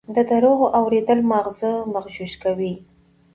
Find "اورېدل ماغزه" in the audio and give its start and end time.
0.79-1.71